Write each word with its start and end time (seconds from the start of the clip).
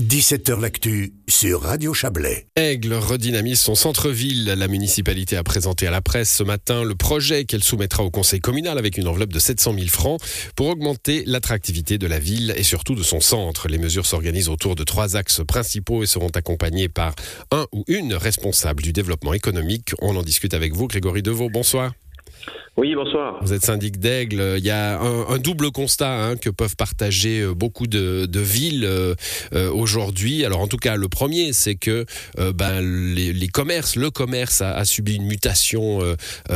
17h 0.00 0.60
L'actu 0.60 1.12
sur 1.28 1.62
Radio 1.62 1.94
Chablais. 1.94 2.48
Aigle 2.56 2.94
redynamise 2.94 3.60
son 3.60 3.76
centre-ville. 3.76 4.46
La 4.46 4.66
municipalité 4.66 5.36
a 5.36 5.44
présenté 5.44 5.86
à 5.86 5.92
la 5.92 6.02
presse 6.02 6.34
ce 6.34 6.42
matin 6.42 6.82
le 6.82 6.96
projet 6.96 7.44
qu'elle 7.44 7.62
soumettra 7.62 8.02
au 8.02 8.10
conseil 8.10 8.40
communal 8.40 8.76
avec 8.76 8.98
une 8.98 9.06
enveloppe 9.06 9.32
de 9.32 9.38
700 9.38 9.74
000 9.74 9.86
francs 9.86 10.20
pour 10.56 10.66
augmenter 10.66 11.22
l'attractivité 11.26 11.96
de 11.96 12.08
la 12.08 12.18
ville 12.18 12.52
et 12.56 12.64
surtout 12.64 12.96
de 12.96 13.04
son 13.04 13.20
centre. 13.20 13.68
Les 13.68 13.78
mesures 13.78 14.06
s'organisent 14.06 14.48
autour 14.48 14.74
de 14.74 14.82
trois 14.82 15.14
axes 15.14 15.42
principaux 15.46 16.02
et 16.02 16.06
seront 16.06 16.30
accompagnées 16.30 16.88
par 16.88 17.14
un 17.52 17.66
ou 17.70 17.84
une 17.86 18.14
responsable 18.14 18.82
du 18.82 18.92
développement 18.92 19.32
économique. 19.32 19.92
On 20.00 20.16
en 20.16 20.24
discute 20.24 20.54
avec 20.54 20.74
vous, 20.74 20.88
Grégory 20.88 21.22
Deveau. 21.22 21.50
Bonsoir. 21.50 21.92
Oui, 22.76 22.96
bonsoir. 22.96 23.38
Vous 23.40 23.52
êtes 23.52 23.64
syndic 23.64 24.00
d'Aigle. 24.00 24.56
Il 24.58 24.64
y 24.64 24.70
a 24.70 24.98
un, 24.98 25.38
double 25.38 25.70
constat 25.70 26.10
hein, 26.10 26.36
que 26.36 26.50
peuvent 26.50 26.74
partager 26.74 27.40
euh, 27.40 27.54
beaucoup 27.54 27.86
de, 27.86 28.28
villes 28.40 28.84
euh, 28.84 29.14
euh, 29.54 29.70
aujourd'hui. 29.70 30.44
Alors 30.44 30.60
en 30.60 30.66
tout 30.66 30.76
cas, 30.76 30.96
le 30.96 31.08
premier, 31.08 31.52
c'est 31.52 31.76
que 31.76 32.04
ben, 32.36 32.80
les, 32.80 33.48
commerces, 33.48 33.94
le 33.94 34.10
commerce 34.10 34.60
a, 34.60 34.84
subi 34.84 35.14
une 35.14 35.26
mutation 35.26 36.00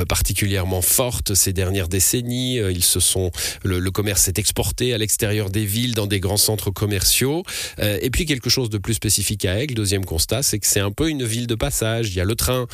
particulièrement 0.09 0.83
forte 0.83 1.35
ces 1.35 1.53
dernières 1.53 1.89
décennies. 1.89 2.57
Ils 2.57 2.85
se 2.85 2.99
sont, 2.99 3.31
le, 3.63 3.79
le 3.79 3.91
commerce 3.91 4.23
s'est 4.23 4.35
exporté 4.37 4.95
à 4.95 4.99
l'extérieur 4.99 5.51
des 5.51 5.65
villes, 5.65 5.95
dans 5.95 6.07
des 6.07 6.21
grands 6.21 6.37
centres 6.37 6.71
commerciaux. 6.71 7.45
et 7.79 8.11
puis 8.11 8.27
quelque 8.27 8.51
chose 8.51 8.71
de 8.71 8.79
plus 8.79 8.95
spécifique 8.95 9.45
à 9.45 9.61
Aigle. 9.61 9.75
Deuxième 9.75 10.05
constat, 10.05 10.43
c'est 10.43 10.59
que 10.59 10.67
c'est 10.67 10.81
un 10.81 10.91
peu 10.91 11.09
une 11.09 11.25
ville 11.25 11.47
de 11.47 11.55
passage. 11.55 12.09
Il 12.09 12.17
y 12.17 12.21
a 12.21 12.25
le 12.25 12.35
train, 12.35 12.67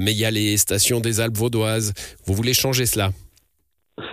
mais 0.00 0.12
il 0.12 0.18
y 0.18 0.24
a 0.24 0.30
les 0.30 0.56
stations 0.56 1.00
des 1.00 1.20
Alpes 1.20 1.36
vaudoises. 1.36 1.92
Vous 2.26 2.34
voulez 2.34 2.54
changer 2.58 2.86
cela 2.86 3.10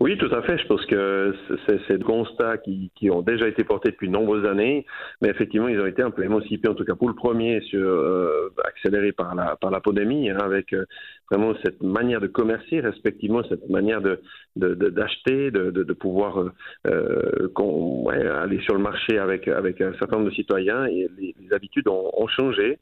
Oui, 0.00 0.16
tout 0.16 0.32
à 0.32 0.42
fait. 0.42 0.58
Je 0.58 0.66
pense 0.66 0.84
que 0.86 1.34
c'est 1.66 1.98
des 1.98 2.04
constats 2.04 2.58
qui, 2.58 3.10
ont 3.10 3.22
déjà 3.22 3.48
été 3.48 3.64
portés 3.64 3.90
depuis 3.90 4.06
de 4.06 4.12
nombreuses 4.12 4.46
années, 4.46 4.86
mais 5.20 5.28
effectivement, 5.28 5.68
ils 5.68 5.80
ont 5.80 5.86
été 5.86 6.02
un 6.02 6.10
peu 6.10 6.24
émancipés, 6.24 6.68
en 6.68 6.74
tout 6.74 6.84
cas 6.84 6.94
pour 6.94 7.08
le 7.08 7.14
premier, 7.14 7.60
sur, 7.62 7.80
euh, 7.80 8.52
la, 8.84 9.56
par 9.56 9.70
la 9.70 9.80
pandémie, 9.80 10.30
hein, 10.30 10.38
avec 10.40 10.72
euh, 10.72 10.84
vraiment 11.30 11.54
cette 11.64 11.82
manière 11.82 12.20
de 12.20 12.26
commercer, 12.26 12.80
respectivement 12.80 13.42
cette 13.48 13.68
manière 13.68 14.00
de 14.00 14.20
d'acheter, 14.56 15.52
de, 15.52 15.70
de, 15.70 15.84
de, 15.84 15.92
pouvoir 15.92 16.50
euh, 16.86 17.48
ouais, 17.56 18.26
aller 18.26 18.60
sur 18.62 18.74
le 18.74 18.80
marché 18.80 19.18
avec 19.18 19.46
avec 19.46 19.80
un 19.80 19.92
certain 19.98 20.16
nombre 20.16 20.30
de 20.30 20.34
citoyens 20.34 20.86
et 20.86 21.08
les, 21.16 21.34
les 21.40 21.52
habitudes 21.52 21.86
ont, 21.86 22.10
ont, 22.16 22.26
changé. 22.26 22.78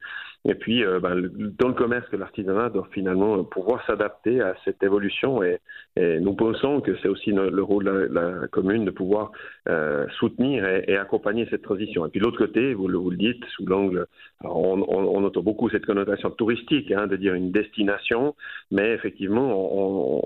Et 0.48 0.54
puis, 0.54 0.84
euh, 0.84 1.00
ben, 1.00 1.28
dans 1.58 1.68
le 1.68 1.74
commerce, 1.74 2.08
que 2.08 2.16
l'artisanat 2.16 2.70
doit 2.70 2.86
finalement 2.92 3.42
pouvoir 3.42 3.84
s'adapter 3.84 4.40
à 4.40 4.54
cette 4.64 4.80
évolution. 4.82 5.42
Et, 5.42 5.58
et, 5.96 6.20
nous 6.20 6.34
pensons 6.34 6.80
que 6.80 6.96
c'est 7.02 7.08
aussi 7.08 7.32
le 7.32 7.62
rôle 7.62 7.84
de 7.84 8.08
la, 8.12 8.46
commune 8.48 8.84
de 8.84 8.92
pouvoir 8.92 9.32
euh, 9.68 10.06
soutenir 10.18 10.64
et, 10.64 10.84
et, 10.86 10.96
accompagner 10.96 11.48
cette 11.50 11.62
transition. 11.62 12.06
Et 12.06 12.10
puis, 12.10 12.20
l'autre 12.20 12.38
côté, 12.38 12.74
vous 12.74 12.86
le, 12.86 12.96
vous 12.96 13.10
le 13.10 13.16
dites, 13.16 13.44
sous 13.56 13.66
l'angle, 13.66 14.06
on, 14.44 14.84
on, 14.86 15.16
on, 15.16 15.24
entend 15.24 15.42
beaucoup 15.42 15.68
cette 15.68 15.84
connotation 15.84 16.30
touristique, 16.30 16.92
hein, 16.92 17.08
de 17.08 17.16
dire 17.16 17.34
une 17.34 17.50
destination, 17.50 18.35
mais 18.70 18.92
effectivement, 18.92 19.50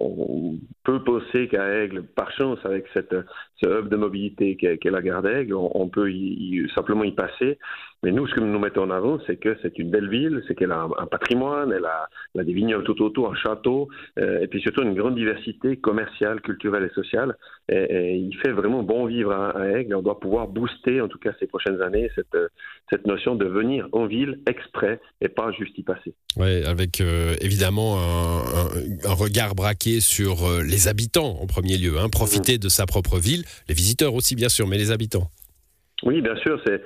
on, 0.00 0.58
peut 0.84 1.02
penser 1.04 1.46
qu'à 1.48 1.82
Aigle, 1.82 2.02
par 2.02 2.32
chance, 2.32 2.58
avec 2.64 2.86
cette, 2.94 3.14
ce 3.56 3.66
hub 3.66 3.88
de 3.88 3.96
mobilité 3.96 4.56
qu'est 4.56 4.90
la 4.90 5.02
gare 5.02 5.22
d'Aigle, 5.22 5.54
on, 5.54 5.88
peut 5.88 6.10
simplement 6.74 7.04
y 7.04 7.12
passer. 7.12 7.58
Mais 8.02 8.12
nous, 8.12 8.26
ce 8.26 8.34
que 8.34 8.40
nous 8.40 8.58
mettons 8.58 8.84
en 8.84 8.90
avant, 8.90 9.18
c'est 9.26 9.36
que 9.36 9.56
c'est 9.60 9.78
une 9.78 9.90
belle 9.90 10.08
ville, 10.08 10.42
c'est 10.48 10.54
qu'elle 10.54 10.72
a 10.72 10.88
un, 10.98 11.06
patrimoine, 11.06 11.70
elle 11.72 11.84
a, 11.84 12.08
elle 12.34 12.40
a, 12.40 12.44
des 12.44 12.54
vignobles 12.54 12.84
tout 12.84 13.02
autour, 13.02 13.30
un 13.30 13.36
château, 13.36 13.88
euh, 14.18 14.40
et 14.40 14.46
puis 14.46 14.60
surtout 14.62 14.82
une 14.82 14.94
grande 14.94 15.16
diversité 15.16 15.76
commerciale, 15.76 16.40
culturelle 16.40 16.88
et 16.90 16.94
sociale. 16.94 17.36
Et, 17.68 18.16
il 18.16 18.34
fait 18.38 18.52
vraiment 18.52 18.82
bon 18.82 19.04
vivre 19.06 19.32
à, 19.32 19.50
à, 19.50 19.68
Aigle. 19.68 19.94
On 19.94 20.02
doit 20.02 20.18
pouvoir 20.18 20.48
booster, 20.48 21.00
en 21.00 21.08
tout 21.08 21.18
cas 21.18 21.32
ces 21.38 21.46
prochaines 21.46 21.82
années, 21.82 22.10
cette, 22.14 22.36
cette 22.88 23.06
notion 23.06 23.34
de 23.34 23.44
venir 23.44 23.86
en 23.92 24.06
ville 24.06 24.40
exprès 24.46 25.00
et 25.20 25.28
pas 25.28 25.52
juste 25.52 25.76
y 25.76 25.82
passer. 25.82 26.14
Oui, 26.36 26.64
avec 26.64 27.00
euh, 27.00 27.34
évidemment 27.40 27.98
un, 27.98 29.08
un, 29.08 29.14
regard 29.14 29.54
braqué 29.54 30.00
sur 30.00 30.44
euh, 30.44 30.62
les 30.62 30.88
habitants 30.88 31.38
en 31.40 31.46
premier 31.46 31.76
lieu, 31.76 31.98
hein, 31.98 32.08
profiter 32.08 32.54
mmh. 32.54 32.58
de 32.58 32.68
sa 32.68 32.86
propre 32.86 33.18
ville, 33.18 33.44
les 33.68 33.74
visiteurs 33.74 34.14
aussi 34.14 34.34
bien 34.34 34.48
sûr, 34.48 34.66
mais 34.66 34.78
les 34.78 34.90
habitants. 34.90 35.28
Oui, 36.02 36.20
bien 36.20 36.36
sûr, 36.36 36.60
c'est 36.64 36.82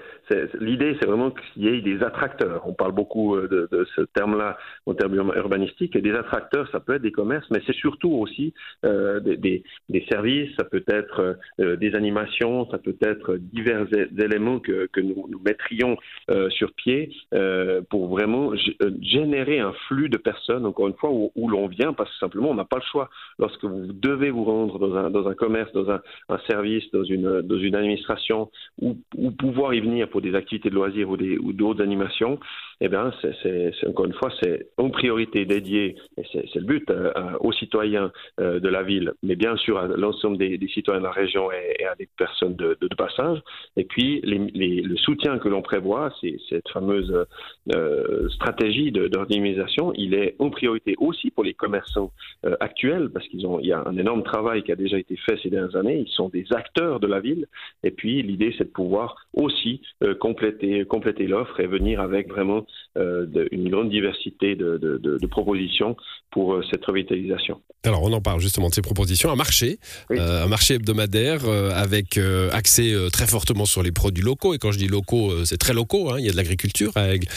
L'idée, 0.60 0.96
c'est 1.00 1.06
vraiment 1.06 1.30
qu'il 1.30 1.64
y 1.64 1.68
ait 1.68 1.80
des 1.80 2.02
attracteurs. 2.02 2.62
On 2.66 2.72
parle 2.72 2.92
beaucoup 2.92 3.36
euh, 3.36 3.46
de, 3.48 3.68
de 3.70 3.86
ce 3.94 4.02
terme-là 4.02 4.56
en 4.86 4.94
termes 4.94 5.14
urbanistiques. 5.14 5.96
Et 5.96 6.00
des 6.00 6.14
attracteurs, 6.14 6.68
ça 6.70 6.80
peut 6.80 6.94
être 6.94 7.02
des 7.02 7.12
commerces, 7.12 7.46
mais 7.50 7.60
c'est 7.66 7.74
surtout 7.74 8.10
aussi 8.10 8.54
euh, 8.84 9.20
des, 9.20 9.36
des, 9.36 9.62
des, 9.88 10.04
services, 10.10 10.50
ça 10.58 10.64
peut 10.64 10.84
être 10.86 11.36
euh, 11.60 11.76
des 11.76 11.94
animations, 11.94 12.68
ça 12.70 12.78
peut 12.78 12.96
être 13.02 13.36
divers 13.36 13.86
éléments 14.18 14.60
que, 14.60 14.86
que 14.92 15.00
nous, 15.00 15.26
nous, 15.28 15.40
mettrions 15.44 15.96
euh, 16.30 16.48
sur 16.50 16.72
pied 16.72 17.14
euh, 17.34 17.82
pour 17.90 18.08
vraiment 18.08 18.52
euh, 18.52 18.90
générer 19.02 19.60
un 19.60 19.72
flux 19.88 20.08
de 20.08 20.16
personnes, 20.16 20.64
encore 20.66 20.88
une 20.88 20.94
fois, 20.94 21.10
où, 21.10 21.30
où 21.34 21.48
l'on 21.48 21.66
vient, 21.66 21.92
parce 21.92 22.10
que 22.10 22.18
simplement, 22.18 22.50
on 22.50 22.54
n'a 22.54 22.64
pas 22.64 22.78
le 22.78 22.84
choix. 22.90 23.10
Lorsque 23.38 23.64
vous 23.64 23.92
devez 23.92 24.30
vous 24.30 24.44
rendre 24.44 24.78
dans 24.78 24.96
un, 24.96 25.10
dans 25.10 25.28
un 25.28 25.34
commerce, 25.34 25.72
dans 25.72 25.90
un, 25.90 26.00
service, 26.48 26.84
dans 26.92 27.04
une, 27.04 27.42
dans 27.42 27.58
une 27.58 27.74
administration, 27.74 28.50
ou, 28.80 28.96
ou 29.16 29.30
pouvoir 29.30 29.74
y 29.74 29.80
venir 29.80 30.08
pour 30.08 30.20
des 30.20 30.34
activités 30.34 30.70
de 30.70 30.74
loisirs 30.74 31.08
ou, 31.08 31.16
des, 31.16 31.38
ou 31.38 31.52
d'autres 31.52 31.82
animations, 31.82 32.38
eh 32.80 32.88
bien, 32.88 33.12
c'est, 33.20 33.72
encore 33.86 34.06
une 34.06 34.14
fois, 34.14 34.30
c'est 34.42 34.68
en 34.76 34.90
priorité 34.90 35.44
dédié, 35.44 35.96
et 36.16 36.22
c'est, 36.32 36.54
le 36.54 36.64
but, 36.64 36.90
euh, 36.90 37.12
aux 37.40 37.52
citoyens 37.52 38.10
euh, 38.40 38.60
de 38.60 38.68
la 38.68 38.82
ville, 38.82 39.12
mais 39.22 39.36
bien 39.36 39.56
sûr 39.56 39.78
à 39.78 39.86
l'ensemble 39.86 40.38
des, 40.38 40.58
des 40.58 40.68
citoyens 40.68 41.00
de 41.00 41.06
la 41.06 41.12
région 41.12 41.50
et, 41.52 41.76
et 41.80 41.86
à 41.86 41.94
des 41.94 42.08
personnes 42.16 42.56
de, 42.56 42.76
de, 42.80 42.88
de 42.88 42.94
passage. 42.94 43.40
Et 43.76 43.84
puis, 43.84 44.20
les, 44.24 44.38
les, 44.54 44.82
le 44.82 44.96
soutien 44.96 45.38
que 45.38 45.48
l'on 45.48 45.62
prévoit, 45.62 46.12
c'est 46.20 46.36
cette 46.48 46.68
fameuse 46.68 47.26
euh, 47.74 48.28
stratégie 48.30 48.92
d'organisation, 48.92 49.92
il 49.94 50.14
est 50.14 50.36
en 50.38 50.50
priorité 50.50 50.94
aussi 50.98 51.30
pour 51.30 51.44
les 51.44 51.54
commerçants 51.54 52.12
euh, 52.44 52.56
actuels, 52.60 53.10
parce 53.10 53.26
qu'ils 53.28 53.46
ont, 53.46 53.60
il 53.60 53.66
y 53.66 53.72
a 53.72 53.82
un 53.86 53.96
énorme 53.96 54.22
travail 54.22 54.62
qui 54.62 54.72
a 54.72 54.76
déjà 54.76 54.98
été 54.98 55.16
fait 55.16 55.38
ces 55.42 55.50
dernières 55.50 55.76
années. 55.76 56.04
Ils 56.06 56.12
sont 56.12 56.28
des 56.28 56.46
acteurs 56.52 57.00
de 57.00 57.06
la 57.06 57.20
ville. 57.20 57.46
Et 57.82 57.90
puis, 57.90 58.22
l'idée, 58.22 58.54
c'est 58.58 58.64
de 58.64 58.70
pouvoir 58.70 59.23
aussi 59.36 59.80
euh, 60.02 60.14
compléter, 60.14 60.84
compléter 60.84 61.26
l'offre 61.26 61.60
et 61.60 61.66
venir 61.66 62.00
avec 62.00 62.28
vraiment 62.28 62.66
euh, 62.96 63.26
de, 63.26 63.48
une 63.50 63.68
grande 63.68 63.90
diversité 63.90 64.56
de, 64.56 64.78
de, 64.78 64.98
de 64.98 65.26
propositions 65.26 65.96
pour 66.30 66.54
euh, 66.54 66.62
cette 66.70 66.84
revitalisation. 66.84 67.60
Alors 67.84 68.02
on 68.02 68.12
en 68.12 68.20
parle 68.20 68.40
justement 68.40 68.68
de 68.68 68.74
ces 68.74 68.82
propositions. 68.82 69.30
Un 69.30 69.36
marché, 69.36 69.78
oui. 70.10 70.18
un 70.18 70.46
marché 70.46 70.74
hebdomadaire 70.74 71.44
avec 71.74 72.18
accès 72.52 72.94
très 73.12 73.26
fortement 73.26 73.66
sur 73.66 73.82
les 73.82 73.92
produits 73.92 74.24
locaux. 74.24 74.54
Et 74.54 74.58
quand 74.58 74.72
je 74.72 74.78
dis 74.78 74.88
locaux, 74.88 75.44
c'est 75.44 75.58
très 75.58 75.74
locaux. 75.74 76.10
Hein, 76.10 76.16
il 76.18 76.24
y 76.24 76.28
a 76.28 76.32
de 76.32 76.36
l'agriculture 76.36 76.92
à 76.96 77.12
Aigle. 77.12 77.28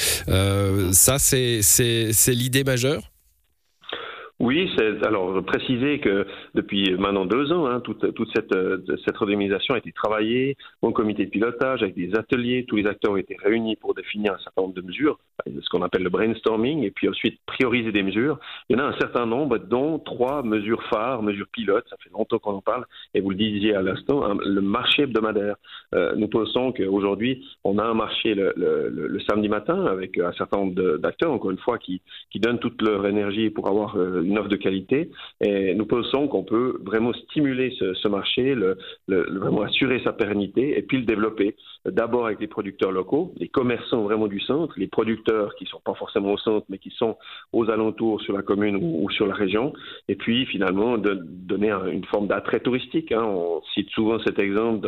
ça, 0.93 1.19
c'est 1.19 2.33
l'idée 2.33 2.63
majeure? 2.63 3.01
Oui, 4.39 4.69
c'est 4.77 5.03
alors 5.05 5.43
préciser 5.43 5.99
que 5.99 6.27
depuis 6.53 6.95
maintenant 6.95 7.25
deux 7.25 7.51
ans, 7.51 7.65
hein, 7.65 7.79
toute, 7.79 8.13
toute 8.13 8.29
cette, 8.35 8.53
cette 9.03 9.17
redémisation 9.17 9.73
a 9.73 9.79
été 9.79 9.91
travaillée 9.91 10.55
en 10.83 10.91
comité 10.91 11.25
de 11.25 11.31
pilotage 11.31 11.81
avec 11.81 11.95
des 11.95 12.15
ateliers. 12.15 12.65
Tous 12.67 12.75
les 12.75 12.85
acteurs 12.85 13.13
ont 13.13 13.17
été 13.17 13.35
réunis 13.43 13.75
pour 13.77 13.95
définir 13.95 14.33
un 14.33 14.37
certain 14.37 14.61
nombre 14.61 14.75
de 14.75 14.81
mesures, 14.81 15.17
ce 15.45 15.69
qu'on 15.69 15.81
appelle 15.81 16.03
le 16.03 16.11
brainstorming, 16.11 16.83
et 16.83 16.91
puis 16.91 17.09
ensuite 17.09 17.39
prioriser 17.47 17.91
des 17.91 18.03
mesures. 18.03 18.39
Il 18.69 18.77
y 18.77 18.79
en 18.79 18.83
a 18.83 18.87
un 18.87 18.97
certain 18.99 19.25
nombre, 19.25 19.57
dont 19.57 19.97
trois 19.97 20.43
mesures 20.43 20.83
phares, 20.83 21.23
mesures 21.23 21.47
pilotes. 21.51 21.85
Ça 21.89 21.95
fait 22.03 22.11
longtemps 22.11 22.37
qu'on 22.37 22.53
en 22.53 22.61
parle, 22.61 22.85
et 23.15 23.21
vous 23.21 23.31
le 23.31 23.35
disiez 23.35 23.73
à 23.73 23.81
l'instant, 23.81 24.23
hein, 24.23 24.37
le 24.45 24.61
marché 24.61 25.03
hebdomadaire. 25.03 25.55
Euh, 25.95 26.13
nous 26.15 26.27
pensons 26.27 26.71
qu'aujourd'hui, 26.73 27.43
on 27.63 27.79
a 27.79 27.83
un 27.83 27.95
marché 27.95 28.35
le, 28.35 28.53
le, 28.55 28.89
le, 28.89 29.07
le, 29.07 29.19
samedi 29.21 29.49
matin 29.49 29.85
avec 29.85 30.19
un 30.19 30.33
certain 30.33 30.57
nombre 30.57 30.97
d'acteurs, 30.97 31.31
encore 31.31 31.49
une 31.49 31.57
fois, 31.57 31.79
qui, 31.79 32.01
qui 32.29 32.39
donnent 32.39 32.59
toute 32.59 32.81
leur 32.83 33.07
énergie 33.07 33.49
pour 33.49 33.67
avoir 33.67 33.95
euh, 33.95 34.26
une 34.27 34.37
offre 34.37 34.49
de 34.49 34.55
qualité. 34.55 35.09
Et 35.41 35.73
nous 35.73 35.85
pensons 35.85 36.27
qu'on 36.27 36.43
peut 36.43 36.79
vraiment 36.83 37.13
stimuler 37.13 37.73
ce, 37.79 38.07
marché, 38.07 38.55
vraiment 39.07 39.61
assurer 39.61 40.01
sa 40.03 40.13
pérennité 40.13 40.77
et 40.77 40.81
puis 40.81 40.97
le 40.97 41.05
développer. 41.05 41.55
D'abord 41.85 42.25
avec 42.25 42.39
les 42.41 42.47
producteurs 42.47 42.91
locaux, 42.91 43.33
les 43.37 43.47
commerçants 43.47 44.03
vraiment 44.03 44.27
du 44.27 44.41
centre, 44.41 44.73
les 44.77 44.87
producteurs 44.87 45.55
qui 45.55 45.65
sont 45.65 45.79
pas 45.83 45.93
forcément 45.93 46.33
au 46.33 46.37
centre, 46.37 46.65
mais 46.69 46.77
qui 46.79 46.91
sont 46.91 47.17
aux 47.53 47.69
alentours 47.69 48.21
sur 48.21 48.33
la 48.33 48.41
commune 48.41 48.75
ou, 48.75 49.09
sur 49.09 49.25
la 49.25 49.33
région. 49.33 49.73
Et 50.09 50.15
puis 50.15 50.45
finalement 50.45 50.97
donner 50.97 51.71
un, 51.71 51.87
une 51.87 52.05
forme 52.05 52.27
d'attrait 52.27 52.59
touristique. 52.59 53.11
Hein. 53.11 53.23
On 53.23 53.61
cite 53.73 53.89
souvent 53.91 54.19
cet 54.25 54.39
exemple 54.39 54.81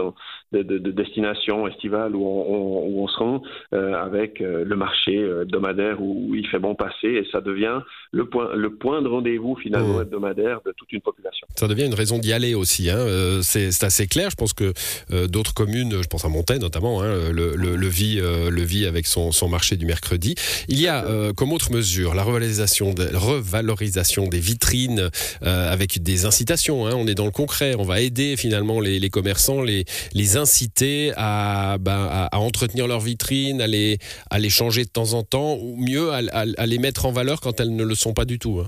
de, 0.51 0.63
de, 0.63 0.77
de 0.77 0.91
destination 0.91 1.67
estivale 1.67 2.15
où 2.15 2.25
on, 2.25 3.07
se 3.07 3.17
rend 3.17 3.41
euh, 3.73 3.93
avec 3.93 4.41
euh, 4.41 4.63
le 4.65 4.75
marché 4.75 5.15
hebdomadaire 5.41 6.01
où, 6.01 6.35
il 6.35 6.47
fait 6.47 6.59
bon 6.59 6.75
passer 6.75 7.07
et 7.07 7.25
ça 7.31 7.41
devient 7.41 7.79
le 8.11 8.25
point, 8.25 9.01
de 9.01 9.07
rendez 9.07 9.28
rendez-vous 9.29 9.55
finalement 9.55 9.97
mmh. 9.97 10.01
hebdomadaire 10.01 10.59
de 10.65 10.73
toute 10.75 10.91
une 10.91 11.01
population. 11.01 11.47
Ça 11.55 11.67
devient 11.67 11.85
une 11.85 11.93
raison 11.93 12.17
d'y 12.17 12.33
aller 12.33 12.53
aussi. 12.53 12.89
Hein. 12.89 12.97
Euh, 12.97 13.41
c'est 13.41 13.83
assez 13.83 14.07
clair. 14.07 14.29
Je 14.29 14.35
pense 14.35 14.53
que 14.53 14.73
euh, 15.11 15.27
d'autres 15.27 15.53
communes, 15.53 16.01
je 16.01 16.07
pense 16.07 16.25
à 16.25 16.29
Montaigne 16.29 16.59
notamment, 16.59 17.01
hein, 17.01 17.31
le, 17.31 17.55
le, 17.55 17.75
le, 17.75 17.87
vit, 17.87 18.19
le 18.19 18.61
vit 18.61 18.85
avec 18.85 19.07
son, 19.07 19.31
son, 19.31 19.49
marché 19.49 19.77
du 19.77 19.85
mercredi. 19.85 20.35
Il 20.67 20.79
y 20.79 20.87
a 20.87 21.05
comme 21.35 21.53
autre 21.53 21.71
mesure 21.71 22.13
la 22.13 22.23
revalorisation, 22.23 22.93
de, 22.93 23.09
revalorisation 23.15 24.27
des 24.27 24.39
vitrines 24.39 25.09
avec 25.41 26.01
des 26.01 26.25
incitations. 26.25 26.85
Hein. 26.87 26.93
On 26.95 27.07
est 27.07 27.15
dans 27.15 27.25
le 27.25 27.31
concret. 27.31 27.75
On 27.77 27.83
va 27.83 28.01
aider 28.01 28.37
finalement 28.37 28.79
les, 28.79 28.99
les 28.99 29.09
commerçants, 29.09 29.61
les, 29.61 29.85
les 30.13 30.37
inciter 30.37 31.11
à, 31.17 31.77
ben, 31.79 32.07
à, 32.11 32.25
à, 32.25 32.39
entretenir 32.39 32.87
leurs 32.87 32.99
vitrines, 32.99 33.61
à 33.61 33.67
les, 33.67 33.97
à 34.29 34.39
les 34.39 34.49
changer 34.49 34.85
de 34.85 34.89
temps 34.89 35.13
en 35.13 35.23
temps, 35.23 35.55
ou 35.55 35.75
mieux 35.77 36.11
à, 36.11 36.21
à 36.33 36.65
les 36.65 36.77
mettre 36.77 37.05
en 37.05 37.11
valeur 37.11 37.41
quand 37.41 37.59
elles 37.59 37.75
ne 37.75 37.83
le 37.83 37.95
sont 37.95 38.13
pas 38.13 38.25
du 38.25 38.39
tout. 38.39 38.59
Hein. 38.63 38.67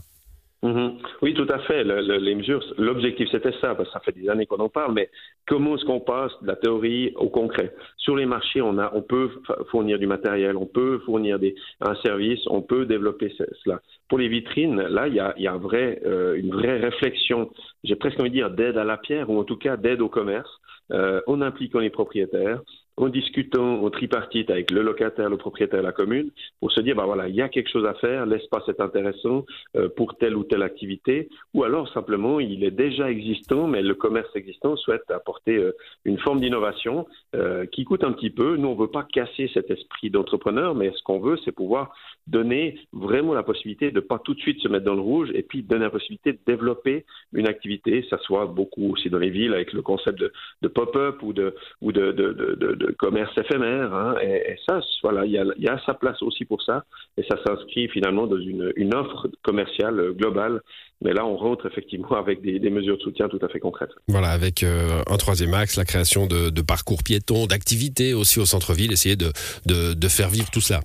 Mhm. 0.64 1.00
Oui, 1.24 1.34
tout 1.34 1.48
à 1.50 1.58
fait. 1.60 1.84
les 1.84 2.36
mesures, 2.36 2.64
l'objectif 2.78 3.28
c'était 3.32 3.52
ça, 3.62 3.74
parce 3.74 3.90
que 3.90 3.94
ça 3.94 4.00
fait 4.00 4.12
des 4.12 4.30
années 4.30 4.46
qu'on 4.46 4.60
en 4.60 4.70
parle, 4.70 4.94
mais 4.94 5.10
comment 5.48 5.76
est-ce 5.76 5.86
qu'on 5.86 6.00
passe 6.00 6.32
de 6.44 6.48
la 6.48 6.56
théorie 6.56 7.14
au 7.16 7.30
concret? 7.30 7.74
Sur 7.98 8.16
les 8.16 8.28
marchés, 8.28 8.62
on, 8.62 8.78
a, 8.78 8.92
on 8.94 9.02
peut 9.02 9.32
fournir 9.72 9.98
du 9.98 10.06
matériel, 10.06 10.56
on 10.58 10.68
peut 10.68 11.00
fournir 11.00 11.40
des, 11.40 11.56
un 11.80 11.96
service, 11.96 12.42
on 12.46 12.62
peut 12.62 12.86
développer 12.86 13.34
cela. 13.64 13.82
Pour 14.08 14.20
les 14.20 14.28
vitrines, 14.28 14.80
là, 14.82 15.08
il 15.08 15.16
y 15.16 15.20
a, 15.20 15.34
y 15.40 15.48
a 15.48 15.54
un 15.54 15.58
vrai, 15.58 16.00
euh, 16.06 16.36
une 16.36 16.52
vraie 16.52 16.78
réflexion, 16.78 17.50
j'ai 17.84 17.96
presque 17.96 18.20
envie 18.20 18.30
de 18.30 18.36
dire 18.36 18.52
d'aide 18.52 18.78
à 18.78 18.84
la 18.84 18.98
pierre, 18.98 19.32
ou 19.32 19.40
en 19.40 19.44
tout 19.44 19.58
cas 19.58 19.78
d'aide 19.78 20.02
au 20.02 20.10
commerce, 20.10 20.50
euh, 20.92 21.22
en 21.26 21.42
impliquant 21.42 21.80
les 21.80 21.90
propriétaires, 21.90 22.62
en 22.98 23.10
discutant 23.10 23.82
au 23.82 23.90
tripartite 23.90 24.50
avec 24.50 24.72
le 24.72 24.82
locataire, 24.82 25.30
le 25.30 25.38
propriétaire 25.38 25.82
la 25.82 25.92
commune, 25.92 26.30
pour 26.60 26.72
se 26.72 26.82
dire, 26.82 26.96
bah 26.96 27.06
voilà, 27.06 27.28
il 27.28 27.36
y 27.36 27.42
a 27.42 27.50
quelque 27.50 27.70
chose 27.70 27.86
à 27.86 27.94
faire, 27.96 28.26
l'espace 28.26 28.68
est 28.68 28.80
intéressant 28.80 29.46
euh, 29.76 29.90
pour 29.90 30.16
telle 30.18 30.36
ou 30.36 30.44
telle 30.44 30.64
activité, 30.64 31.30
ou 31.54 31.64
alors 31.64 31.92
simplement 31.94 32.40
il 32.40 32.64
est 32.64 32.72
déjà 32.72 33.10
existant, 33.10 33.68
mais 33.68 33.82
le 33.82 33.96
commerce 33.96 34.30
existant 34.36 34.76
souhaite 34.76 35.10
apporter 35.10 35.58
euh, 35.58 35.76
une 36.06 36.20
forme 36.20 36.40
d'innovation 36.40 37.08
euh, 37.36 37.66
qui 37.66 37.86
coûte 37.86 38.04
un 38.04 38.12
petit 38.12 38.30
peu. 38.30 38.58
Nous, 38.58 38.68
on 38.68 38.76
ne 38.76 38.80
veut 38.80 38.92
pas 38.92 39.04
casser 39.04 39.50
cet 39.54 39.72
esprit 39.72 40.10
d'entrepreneur, 40.10 40.76
mais 40.76 40.92
ce 40.96 41.04
qu'on 41.04 41.20
veut, 41.20 41.38
c'est 41.44 41.52
pouvoir 41.52 41.94
donner 42.28 42.80
vraiment 42.94 43.34
la 43.34 43.44
possibilité 43.44 43.92
de 43.92 44.00
pas 44.00 44.20
tout 44.20 44.34
de 44.34 44.40
suite 44.40 44.62
se 44.62 44.68
mettre 44.68 44.86
dans 44.86 44.96
le 44.96 45.02
rouge 45.02 45.30
et 45.34 45.44
puis 45.44 45.64
donner 45.64 45.86
la 45.86 45.90
possibilité 45.90 46.34
de 46.34 46.40
développer 46.46 47.06
une 47.34 47.48
activité, 47.48 48.06
ça 48.10 48.18
soit 48.20 48.46
beaucoup 48.46 48.92
aussi 48.92 49.10
dans 49.10 49.18
les 49.18 49.30
villes 49.30 49.54
avec 49.54 49.74
le 49.74 49.82
concept 49.82 50.20
de, 50.20 50.32
de 50.62 50.68
pop-up 50.68 51.24
ou 51.24 51.34
de, 51.34 51.56
ou 51.82 51.92
de, 51.92 52.12
de, 52.12 52.32
de 52.34 52.81
commerce 52.98 53.32
éphémère. 53.38 53.94
Hein, 53.94 54.16
et, 54.22 54.56
ça, 54.68 54.80
voilà, 55.04 55.26
il 55.26 55.32
y 55.32 55.38
a, 55.38 55.46
y 55.58 55.68
a, 55.68 55.80
sa 55.86 55.94
place 55.94 56.22
aussi 56.22 56.46
pour 56.46 56.62
ça. 56.62 56.84
Et 57.18 57.24
ça 57.30 57.38
s'inscrit 57.46 57.88
finalement 57.90 58.28
dans 58.28 58.38
une, 58.38 58.72
une, 58.76 58.94
offre 58.94 59.28
commerciale 59.44 60.14
globale. 60.14 60.62
Mais 61.02 61.14
là, 61.14 61.26
on 61.26 61.36
rentre 61.36 61.66
effectivement 61.66 62.12
avec 62.12 62.42
des, 62.42 62.60
des 62.60 62.70
mesures 62.70 62.98
de 62.98 63.02
soutien 63.02 63.28
tout 63.28 63.40
à 63.42 63.48
fait 63.48 63.60
concrètes. 63.60 63.92
Voilà, 64.08 64.30
avec 64.30 64.64
euh, 64.64 65.02
un 65.08 65.18
troisième 65.18 65.54
axe, 65.54 65.78
la 65.78 65.86
création 65.86 66.28
de, 66.28 66.50
de 66.50 66.62
parcours 66.62 67.04
piétons, 67.04 67.48
d'activités 67.48 68.14
aussi 68.14 68.40
au 68.40 68.46
centre-ville, 68.46 68.92
essayer 68.92 69.16
de, 69.16 69.32
de, 69.66 69.94
de 69.94 70.08
faire 70.08 70.30
vivre 70.30 70.50
tout 70.52 70.62
cela. 70.62 70.82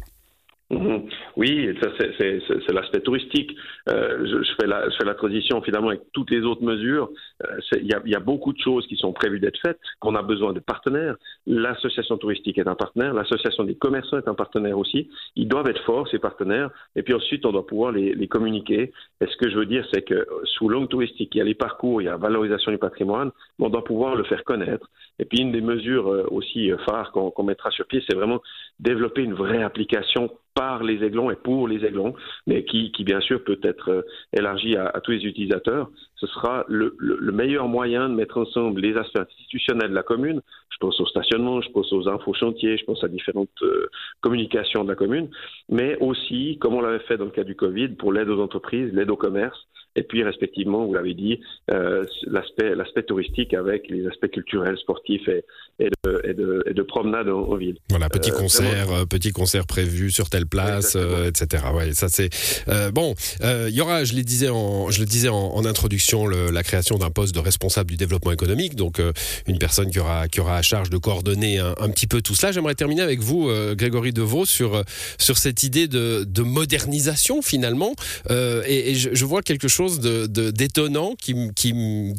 Mhm. 0.70 1.05
Oui, 1.36 1.68
ça 1.82 1.90
c'est 1.98 2.72
l'aspect 2.72 3.00
touristique. 3.00 3.54
Euh, 3.90 4.26
je, 4.26 4.42
je, 4.42 4.52
fais 4.58 4.66
la, 4.66 4.88
je, 4.88 4.96
fais 4.96 5.04
la, 5.04 5.14
transition 5.14 5.60
finalement 5.60 5.88
avec 5.88 6.00
toutes 6.14 6.30
les 6.30 6.40
autres 6.40 6.62
mesures. 6.62 7.10
Euh, 7.44 7.58
il 7.72 7.86
y, 7.86 7.92
a, 7.92 8.00
y, 8.06 8.14
a, 8.14 8.20
beaucoup 8.20 8.54
de 8.54 8.58
choses 8.58 8.86
qui 8.86 8.96
sont 8.96 9.12
prévues 9.12 9.38
d'être 9.38 9.58
faites. 9.60 9.78
On 10.00 10.14
a 10.14 10.22
besoin 10.22 10.54
de 10.54 10.60
partenaires. 10.60 11.16
L'association 11.46 12.16
touristique 12.16 12.56
est 12.56 12.66
un 12.66 12.74
partenaire. 12.74 13.12
L'association 13.12 13.64
des 13.64 13.74
commerçants 13.74 14.16
est 14.16 14.28
un 14.28 14.34
partenaire 14.34 14.78
aussi. 14.78 15.10
Ils 15.36 15.46
doivent 15.46 15.68
être 15.68 15.82
forts 15.84 16.08
ces 16.08 16.18
partenaires. 16.18 16.70
Et 16.96 17.02
puis 17.02 17.12
ensuite, 17.12 17.44
on 17.44 17.52
doit 17.52 17.66
pouvoir 17.66 17.92
les, 17.92 18.14
les 18.14 18.28
communiquer. 18.28 18.92
Et 19.20 19.26
ce 19.26 19.36
que 19.36 19.50
je 19.50 19.58
veux 19.58 19.66
dire, 19.66 19.86
c'est 19.92 20.02
que 20.02 20.26
sous 20.44 20.70
l'angle 20.70 20.88
touristique, 20.88 21.34
il 21.34 21.38
y 21.38 21.42
a 21.42 21.44
les 21.44 21.54
parcours, 21.54 22.00
il 22.00 22.06
y 22.06 22.08
a 22.08 22.12
la 22.12 22.16
valorisation 22.16 22.72
du 22.72 22.78
patrimoine. 22.78 23.30
Mais 23.58 23.66
on 23.66 23.70
doit 23.70 23.84
pouvoir 23.84 24.16
le 24.16 24.24
faire 24.24 24.42
connaître. 24.42 24.88
Et 25.18 25.26
puis 25.26 25.40
une 25.42 25.52
des 25.52 25.60
mesures 25.60 26.10
euh, 26.10 26.26
aussi 26.30 26.70
phares 26.86 27.12
qu'on 27.12 27.30
qu 27.30 27.42
mettra 27.42 27.70
sur 27.70 27.86
pied, 27.86 28.02
c'est 28.08 28.16
vraiment 28.16 28.40
développer 28.80 29.22
une 29.22 29.34
vraie 29.34 29.62
application 29.62 30.30
par 30.56 30.82
les 30.82 31.04
aiglons 31.04 31.30
et 31.30 31.36
pour 31.36 31.68
les 31.68 31.84
aiglons, 31.84 32.14
mais 32.46 32.64
qui, 32.64 32.90
qui 32.90 33.04
bien 33.04 33.20
sûr 33.20 33.44
peut 33.44 33.60
être 33.62 33.90
euh, 33.90 34.02
élargi 34.32 34.74
à, 34.74 35.00
tous 35.04 35.12
les 35.12 35.24
utilisateurs. 35.24 35.90
Ce 36.16 36.26
sera 36.26 36.64
le, 36.66 36.96
le, 36.98 37.18
le, 37.20 37.32
meilleur 37.32 37.68
moyen 37.68 38.08
de 38.08 38.14
mettre 38.14 38.38
ensemble 38.38 38.80
les 38.80 38.96
aspects 38.96 39.18
institutionnels 39.18 39.90
de 39.90 39.94
la 39.94 40.02
commune. 40.02 40.40
Je 40.70 40.78
pense 40.78 40.98
au 40.98 41.06
stationnement, 41.06 41.60
je 41.60 41.70
pense 41.70 41.92
aux 41.92 42.08
infos 42.08 42.32
chantiers, 42.32 42.78
je 42.78 42.84
pense 42.86 43.04
à 43.04 43.08
différentes 43.08 43.50
euh, 43.62 43.88
communications 44.22 44.82
de 44.82 44.88
la 44.88 44.94
commune, 44.94 45.28
mais 45.68 45.98
aussi, 46.00 46.56
comme 46.58 46.74
on 46.74 46.80
l'avait 46.80 47.04
fait 47.04 47.18
dans 47.18 47.26
le 47.26 47.30
cas 47.30 47.44
du 47.44 47.54
Covid, 47.54 47.90
pour 47.90 48.12
l'aide 48.12 48.30
aux 48.30 48.42
entreprises, 48.42 48.92
l'aide 48.94 49.10
au 49.10 49.16
commerce, 49.16 49.66
et 49.96 50.02
puis 50.02 50.22
respectivement, 50.22 50.84
vous 50.86 50.94
l'avez 50.94 51.14
dit, 51.14 51.40
euh, 51.72 52.04
l'aspect 52.26 52.74
l'aspect 52.74 53.02
touristique 53.02 53.54
avec 53.54 53.88
les 53.88 54.06
aspects 54.06 54.30
culturels, 54.30 54.76
sportifs 54.78 55.26
et, 55.28 55.44
et, 55.78 55.88
de, 56.04 56.20
et, 56.24 56.34
de, 56.34 56.62
et 56.66 56.74
de, 56.74 56.82
promenade 56.82 57.28
en, 57.28 57.40
en, 57.40 57.56
ville. 57.56 57.76
Voilà, 57.90 58.08
petit 58.08 58.30
euh, 58.30 58.34
concert, 58.34 58.86
vraiment... 58.86 59.06
petit 59.06 59.32
concert 59.32 59.66
prévu 59.66 60.10
sur 60.10 60.28
telle 60.30 60.46
place, 60.46 60.96
euh, 60.96 61.28
etc. 61.28 61.64
Ouais, 61.74 61.92
ça 61.94 62.08
c'est 62.08 62.28
euh, 62.68 62.90
bon. 62.90 63.14
Il 63.42 63.74
y 63.74 63.80
aura, 63.80 64.04
je 64.04 64.14
le 64.14 64.22
disais 64.22 64.48
en, 64.48 64.90
je 64.90 65.00
le 65.00 65.06
disais 65.06 65.28
en, 65.28 65.54
en 65.54 65.64
introduction, 65.64 66.26
le, 66.26 66.50
la 66.50 66.62
création 66.62 66.96
d'un 66.98 67.10
poste 67.10 67.34
de 67.34 67.40
responsable 67.40 67.90
du 67.90 67.96
développement 67.96 68.32
économique, 68.32 68.74
donc 68.76 69.00
une 69.46 69.58
personne 69.58 69.90
qui 69.90 69.98
aura 69.98 70.28
qui 70.28 70.40
aura 70.40 70.56
à 70.56 70.62
charge 70.62 70.90
de 70.90 70.98
coordonner 70.98 71.58
un, 71.58 71.74
un 71.80 71.90
petit 71.90 72.06
peu 72.06 72.20
tout 72.20 72.34
cela. 72.34 72.52
J'aimerais 72.52 72.74
terminer 72.74 73.02
avec 73.02 73.20
vous, 73.20 73.50
Grégory 73.74 74.12
Deveau, 74.12 74.44
sur 74.44 74.82
sur 75.18 75.38
cette 75.38 75.62
idée 75.62 75.88
de, 75.88 76.24
de 76.24 76.42
modernisation 76.42 77.42
finalement, 77.42 77.94
et, 78.30 78.94
je, 78.94 79.10
je 79.12 79.24
vois 79.24 79.42
quelque 79.42 79.68
chose 79.68 79.85
de 79.86 80.26
d'étonnant 80.50 81.14
qui, 81.14 81.34
qui, 81.54 81.72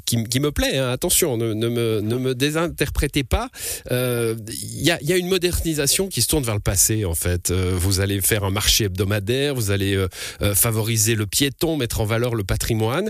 qui, 0.06 0.40
me 0.40 0.52
plaît. 0.52 0.78
Hein. 0.78 0.90
Attention, 0.90 1.38
ne, 1.38 1.54
me, 1.54 2.02
ne, 2.02 2.16
me, 2.16 2.34
désinterprétez 2.34 3.24
pas. 3.24 3.50
Il 3.86 3.94
euh, 3.94 4.36
y, 4.50 4.92
a, 4.92 5.02
y, 5.02 5.14
a, 5.14 5.18
une 5.18 5.28
modernisation 5.28 6.08
qui 6.08 6.22
se 6.22 6.28
tourne 6.28 6.44
vers 6.44 6.56
le 6.56 6.62
passé, 6.62 7.06
en 7.06 7.14
fait. 7.14 7.52
Euh, 7.52 7.72
vous 7.75 8.00
allez 8.00 8.22
faire 8.22 8.44
un 8.44 8.52
marché 8.52 8.86
hebdomadaire, 8.86 9.56
vous 9.56 9.72
allez 9.72 9.96
euh, 9.96 10.08
favoriser 10.54 11.16
le 11.16 11.25
piéton, 11.25 11.78
mettre 11.78 12.02
en 12.02 12.06
valeur 12.06 12.36
le 12.36 12.44
patrimoine. 12.44 13.10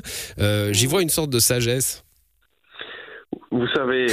J'y 0.72 0.88
vois 0.88 1.02
une 1.02 1.10
sorte 1.10 1.30
de 1.30 1.40
sagesse. 1.40 2.04
Vous 3.52 3.68
savez, 3.76 4.08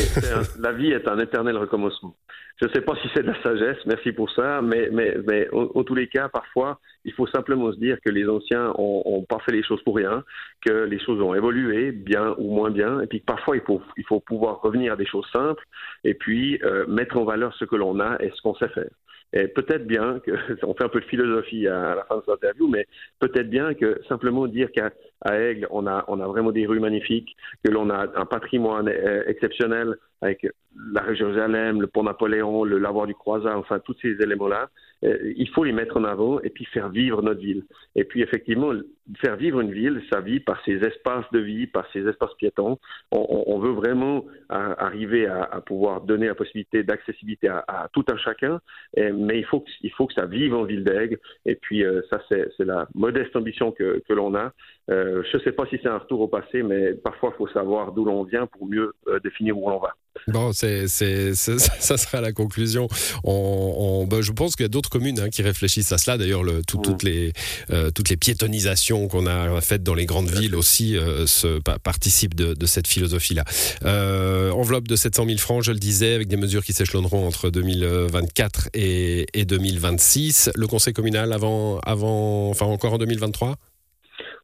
la 0.58 0.72
vie 0.72 0.92
est 0.92 1.08
un 1.08 1.18
éternel 1.18 1.56
recommencement. 1.56 2.16
Je 2.60 2.68
ne 2.68 2.72
sais 2.72 2.82
pas 2.82 2.94
si 3.02 3.08
c'est 3.14 3.22
de 3.22 3.26
la 3.26 3.42
sagesse, 3.42 3.78
merci 3.84 4.12
pour 4.12 4.30
ça, 4.30 4.62
mais, 4.62 4.88
mais, 4.92 5.16
mais 5.26 5.48
en, 5.52 5.82
tous 5.82 5.96
les 5.96 6.06
cas, 6.06 6.28
parfois, 6.28 6.78
il 7.04 7.12
faut 7.12 7.26
simplement 7.26 7.72
se 7.72 7.78
dire 7.78 7.98
que 8.04 8.10
les 8.10 8.28
anciens 8.28 8.72
ont, 8.76 9.24
pas 9.28 9.40
fait 9.40 9.50
les 9.50 9.64
choses 9.64 9.82
pour 9.82 9.96
rien, 9.96 10.22
que 10.64 10.84
les 10.84 11.00
choses 11.00 11.20
ont 11.20 11.34
évolué, 11.34 11.90
bien 11.90 12.34
ou 12.38 12.54
moins 12.54 12.70
bien, 12.70 13.00
et 13.00 13.08
puis 13.08 13.20
que 13.20 13.24
parfois 13.24 13.56
il 13.56 13.62
faut, 13.62 13.82
il 13.96 14.04
faut 14.06 14.20
pouvoir 14.20 14.60
revenir 14.62 14.92
à 14.92 14.96
des 14.96 15.06
choses 15.06 15.28
simples, 15.32 15.64
et 16.04 16.14
puis 16.14 16.60
euh, 16.62 16.86
mettre 16.86 17.16
en 17.16 17.24
valeur 17.24 17.52
ce 17.54 17.64
que 17.64 17.74
l'on 17.74 17.98
a 17.98 18.22
et 18.22 18.30
ce 18.30 18.40
qu'on 18.40 18.54
sait 18.54 18.68
faire. 18.68 18.90
Et 19.32 19.48
peut-être 19.48 19.86
bien 19.86 20.20
que, 20.20 20.30
on 20.62 20.74
fait 20.74 20.84
un 20.84 20.88
peu 20.88 21.00
de 21.00 21.06
philosophie 21.06 21.66
à, 21.66 21.96
la 21.96 22.04
fin 22.04 22.16
de 22.16 22.20
cette 22.20 22.34
interview, 22.34 22.68
mais 22.68 22.86
peut-être 23.18 23.50
bien 23.50 23.74
que 23.74 24.00
simplement 24.08 24.46
dire 24.46 24.70
qu'à 24.70 24.90
Aigle, 25.24 25.66
on 25.70 25.86
a, 25.86 26.04
on 26.08 26.20
a 26.20 26.26
vraiment 26.26 26.52
des 26.52 26.66
rues 26.66 26.80
magnifiques, 26.80 27.36
que 27.64 27.70
l'on 27.70 27.90
a 27.90 28.06
un 28.16 28.26
patrimoine 28.26 28.88
euh, 28.88 29.24
exceptionnel 29.26 29.96
avec 30.20 30.46
la 30.92 31.02
rue 31.02 31.16
Jérusalem, 31.16 31.80
le 31.80 31.86
pont 31.86 32.02
Napoléon, 32.02 32.64
le 32.64 32.78
lavoir 32.78 33.06
du 33.06 33.14
Croisat, 33.14 33.56
enfin 33.56 33.78
tous 33.78 33.96
ces 34.00 34.16
éléments-là, 34.20 34.70
il 35.02 35.48
faut 35.50 35.64
les 35.64 35.72
mettre 35.72 35.96
en 35.96 36.04
avant 36.04 36.40
et 36.40 36.50
puis 36.50 36.64
faire 36.66 36.88
vivre 36.88 37.22
notre 37.22 37.40
ville. 37.40 37.64
Et 37.94 38.04
puis 38.04 38.22
effectivement, 38.22 38.72
faire 39.20 39.36
vivre 39.36 39.60
une 39.60 39.72
ville, 39.72 40.02
ça 40.10 40.20
vit 40.20 40.40
par 40.40 40.62
ses 40.64 40.76
espaces 40.76 41.30
de 41.32 41.40
vie, 41.40 41.66
par 41.66 41.90
ses 41.92 42.06
espaces 42.08 42.34
piétons. 42.38 42.78
On, 43.10 43.44
on 43.46 43.58
veut 43.58 43.72
vraiment 43.72 44.24
à, 44.48 44.84
arriver 44.84 45.26
à, 45.26 45.42
à, 45.44 45.60
pouvoir 45.60 46.00
donner 46.02 46.26
la 46.26 46.34
possibilité 46.34 46.82
d'accessibilité 46.82 47.48
à, 47.48 47.64
à, 47.68 47.88
tout 47.92 48.04
un 48.08 48.16
chacun, 48.16 48.60
mais 48.96 49.38
il 49.38 49.44
faut, 49.44 49.60
que, 49.60 49.70
il 49.82 49.90
faut 49.92 50.06
que 50.06 50.14
ça 50.14 50.26
vive 50.26 50.54
en 50.54 50.64
ville 50.64 50.84
d'Aigle. 50.84 51.18
Et 51.44 51.56
puis 51.56 51.84
euh, 51.84 52.02
ça, 52.10 52.20
c'est 52.28 52.64
la 52.64 52.88
modeste 52.94 53.36
ambition 53.36 53.72
que, 53.72 54.02
que 54.08 54.12
l'on 54.12 54.34
a. 54.34 54.52
Euh, 54.90 55.22
je 55.30 55.36
ne 55.36 55.42
sais 55.42 55.52
pas 55.52 55.66
si 55.66 55.78
c'est 55.82 55.88
un 55.88 55.98
retour 55.98 56.20
au 56.20 56.28
passé, 56.28 56.62
mais 56.62 56.94
parfois 56.94 57.30
il 57.34 57.36
faut 57.36 57.48
savoir 57.48 57.92
d'où 57.92 58.04
l'on 58.04 58.24
vient 58.24 58.46
pour 58.46 58.66
mieux 58.66 58.92
euh, 59.08 59.18
définir 59.20 59.58
où 59.58 59.68
l'on 59.68 59.78
va. 59.78 59.94
Bon, 60.28 60.52
c'est, 60.52 60.88
c'est, 60.88 61.34
ça 61.34 61.96
sera 61.96 62.20
la 62.20 62.32
conclusion. 62.32 62.88
On, 63.24 63.74
on 63.78 64.06
ben, 64.06 64.20
je 64.20 64.32
pense 64.32 64.56
qu'il 64.56 64.64
y 64.64 64.66
a 64.66 64.68
d'autres 64.68 64.90
communes 64.90 65.20
hein, 65.20 65.28
qui 65.28 65.42
réfléchissent 65.42 65.92
à 65.92 65.98
cela. 65.98 66.18
D'ailleurs, 66.18 66.42
le, 66.42 66.62
tout, 66.62 66.78
mmh. 66.78 66.82
toutes, 66.82 67.02
les, 67.02 67.32
euh, 67.70 67.90
toutes 67.90 68.08
les 68.08 68.16
piétonisations 68.16 69.08
qu'on 69.08 69.26
a 69.26 69.60
faites 69.60 69.82
dans 69.82 69.94
les 69.94 70.06
grandes 70.06 70.30
villes 70.30 70.54
aussi 70.54 70.96
euh, 70.96 71.26
se, 71.26 71.58
participent 71.60 72.34
de, 72.34 72.54
de 72.54 72.66
cette 72.66 72.86
philosophie-là. 72.86 73.44
Euh, 73.84 74.50
enveloppe 74.50 74.88
de 74.88 74.96
700 74.96 75.26
000 75.26 75.38
francs, 75.38 75.62
je 75.62 75.72
le 75.72 75.78
disais, 75.78 76.14
avec 76.14 76.28
des 76.28 76.36
mesures 76.36 76.64
qui 76.64 76.72
s'échelonneront 76.72 77.26
entre 77.26 77.50
2024 77.50 78.70
et, 78.74 79.26
et 79.34 79.44
2026. 79.44 80.50
Le 80.54 80.66
conseil 80.66 80.92
communal 80.92 81.32
avant, 81.32 81.78
avant, 81.80 82.50
enfin 82.50 82.66
encore 82.66 82.94
en 82.94 82.98
2023 82.98 83.56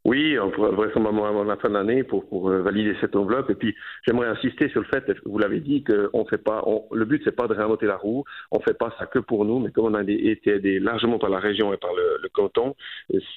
Oui, 0.07 0.35
vraisemblablement 0.37 1.27
avant 1.27 1.45
la 1.45 1.57
fin 1.57 1.69
de 1.69 1.75
l'année 1.75 2.03
pour, 2.05 2.27
pour 2.27 2.49
euh, 2.49 2.63
valider 2.63 2.97
cette 3.03 3.15
enveloppe. 3.15 3.51
Et 3.51 3.55
puis, 3.55 3.75
j'aimerais 4.07 4.29
insister 4.29 4.71
sur 4.71 4.81
le 4.81 4.87
fait, 4.87 5.05
vous 5.27 5.39
l'avez 5.39 5.61
dit, 5.61 5.83
que 5.83 6.09
on 6.15 6.25
fait 6.25 6.39
pas, 6.39 6.63
on, 6.67 6.87
le 6.91 7.05
but 7.05 7.21
c'est 7.23 7.37
pas 7.37 7.47
de 7.47 7.53
réinventer 7.53 7.85
la 7.85 7.97
roue. 7.97 8.25
On 8.51 8.61
fait 8.61 8.79
pas 8.79 8.95
ça 8.99 9.05
que 9.05 9.19
pour 9.19 9.45
nous, 9.45 9.59
mais 9.59 9.71
comme 9.73 9.85
on 9.85 9.95
a 9.95 10.03
été 10.03 10.53
aidé 10.53 10.79
largement 10.79 11.19
par 11.19 11.29
la 11.29 11.39
région 11.39 11.75
et 11.75 11.77
par 11.77 11.93
le, 11.93 12.19
le 12.23 12.29
canton, 12.31 12.75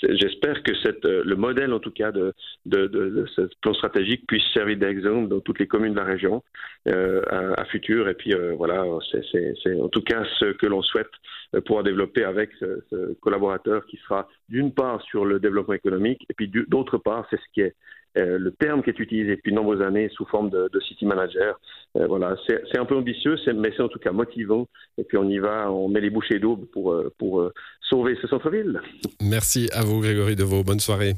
j'espère 0.03 0.63
que 0.63 0.73
cette, 0.83 1.03
euh, 1.03 1.21
le 1.25 1.35
modèle 1.35 1.73
en 1.73 1.79
tout 1.79 1.91
cas 1.91 2.13
de, 2.13 2.33
de, 2.65 2.87
de, 2.87 3.25
ce 3.35 3.41
plan 3.61 3.73
stratégique 3.73 4.25
puisse 4.25 4.43
servir 4.53 4.77
d'exemple 4.77 5.27
dans 5.27 5.41
toutes 5.41 5.59
les 5.59 5.67
communes 5.67 5.93
de 5.93 5.99
la 5.99 6.05
région 6.05 6.43
euh, 6.87 7.21
à, 7.29 7.61
à, 7.61 7.65
futur. 7.65 8.07
Et 8.07 8.13
puis 8.13 8.33
euh, 8.33 8.53
voilà, 8.57 8.85
c'est 9.11 9.81
en 9.81 9.89
tout 9.89 10.01
cas 10.01 10.23
ce 10.39 10.53
que 10.53 10.67
l'on 10.67 10.81
souhaite 10.81 11.11
euh, 11.55 11.61
pouvoir 11.61 11.83
développer 11.83 12.23
avec 12.23 12.51
ce, 12.59 12.83
ce 12.89 13.13
collaborateur 13.21 13.85
qui 13.85 13.97
sera 13.97 14.27
d'une 14.49 14.73
part 14.73 15.01
sur 15.03 15.25
le 15.25 15.39
développement 15.39 15.73
économique 15.73 16.25
et 16.29 16.33
puis 16.33 16.47
d'autre 16.67 16.97
part, 16.97 17.25
c'est 17.29 17.37
ce 17.37 17.53
qui 17.53 17.61
est 17.61 17.75
euh, 18.17 18.37
le 18.37 18.51
terme 18.51 18.83
qui 18.83 18.91
est 18.91 18.99
utilisé 18.99 19.35
depuis 19.35 19.51
de 19.51 19.55
nombreuses 19.55 19.81
années 19.81 20.09
sous 20.09 20.25
forme 20.25 20.49
de, 20.49 20.69
de 20.71 20.79
city 20.81 21.05
manager. 21.05 21.59
Euh, 21.97 22.05
voilà, 22.07 22.35
c'est 22.47 22.77
un 22.77 22.85
peu 22.85 22.95
ambitieux, 22.95 23.35
mais 23.55 23.71
c'est 23.75 23.81
en 23.81 23.87
tout 23.87 23.99
cas 23.99 24.11
motivant. 24.11 24.67
Et 24.97 25.03
puis 25.03 25.17
on 25.17 25.27
y 25.27 25.39
va, 25.39 25.71
on 25.71 25.87
met 25.87 26.01
les 26.01 26.09
bouchées 26.09 26.39
doubles 26.39 26.67
pour, 26.67 26.93
euh, 26.93 27.11
pour 27.17 27.41
euh, 27.41 27.53
sauver 27.81 28.15
ce 28.21 28.27
centre-ville. 28.27 28.81
Merci 29.21 29.69
à 29.73 29.83
vous, 29.83 29.99
Grégory 29.99 30.35
Deveau. 30.35 30.63
Bonne 30.63 30.79
soirée. 30.79 31.13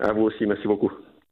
À 0.00 0.12
vous 0.12 0.22
aussi, 0.22 0.46
merci 0.46 0.66
beaucoup. 0.66 0.92